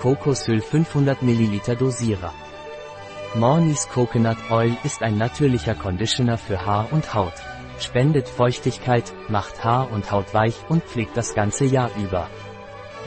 [0.00, 2.32] Kokosöl 500 ml Dosierer.
[3.34, 7.32] Mornings Coconut Oil ist ein natürlicher Conditioner für Haar und Haut.
[7.80, 12.30] Spendet Feuchtigkeit, macht Haar und Haut weich und pflegt das ganze Jahr über.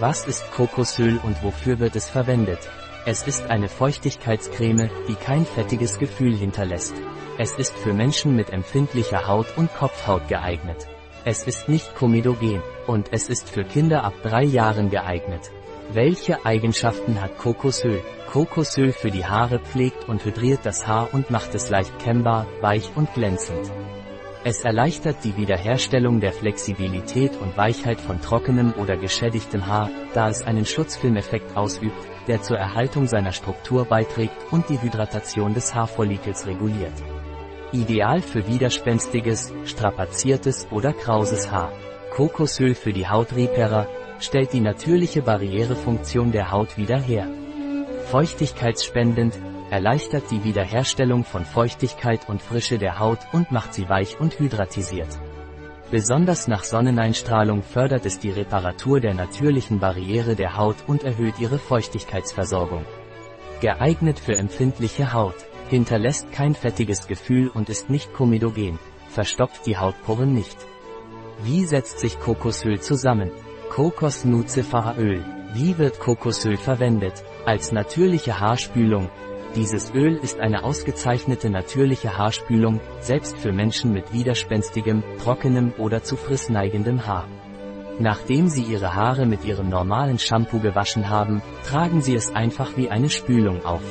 [0.00, 2.58] Was ist Kokosöl und wofür wird es verwendet?
[3.06, 6.94] Es ist eine Feuchtigkeitscreme, die kein fettiges Gefühl hinterlässt.
[7.38, 10.88] Es ist für Menschen mit empfindlicher Haut und Kopfhaut geeignet.
[11.24, 15.52] Es ist nicht komedogen und es ist für Kinder ab drei Jahren geeignet.
[15.92, 18.00] Welche Eigenschaften hat Kokosöl?
[18.30, 22.92] Kokosöl für die Haare pflegt und hydriert das Haar und macht es leicht kennbar, weich
[22.94, 23.72] und glänzend.
[24.44, 30.42] Es erleichtert die Wiederherstellung der Flexibilität und Weichheit von trockenem oder geschädigtem Haar, da es
[30.42, 36.94] einen Schutzfilmeffekt ausübt, der zur Erhaltung seiner Struktur beiträgt und die Hydratation des Haarfollikels reguliert.
[37.72, 41.72] Ideal für widerspenstiges, strapaziertes oder krauses Haar.
[42.14, 43.88] Kokosöl für die Hautrepairer,
[44.20, 47.28] stellt die natürliche Barrierefunktion der Haut wieder her.
[48.10, 49.38] Feuchtigkeitsspendend,
[49.70, 55.18] erleichtert die Wiederherstellung von Feuchtigkeit und Frische der Haut und macht sie weich und hydratisiert.
[55.90, 61.58] Besonders nach Sonneneinstrahlung fördert es die Reparatur der natürlichen Barriere der Haut und erhöht ihre
[61.58, 62.84] Feuchtigkeitsversorgung.
[63.60, 65.34] Geeignet für empfindliche Haut,
[65.68, 70.56] hinterlässt kein fettiges Gefühl und ist nicht komedogen, verstopft die Hautporen nicht.
[71.42, 73.30] Wie setzt sich Kokosöl zusammen?
[73.70, 75.24] Kokosnuzefahröl.
[75.54, 77.22] Wie wird Kokosöl verwendet?
[77.46, 79.08] Als natürliche Haarspülung.
[79.54, 86.16] Dieses Öl ist eine ausgezeichnete natürliche Haarspülung, selbst für Menschen mit widerspenstigem, trockenem oder zu
[86.16, 87.28] frissneigendem Haar.
[88.00, 92.90] Nachdem Sie Ihre Haare mit Ihrem normalen Shampoo gewaschen haben, tragen Sie es einfach wie
[92.90, 93.84] eine Spülung auf.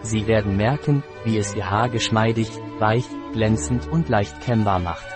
[0.00, 5.06] Sie werden merken, wie es Ihr Haar geschmeidig, weich, glänzend und leicht kennbar macht.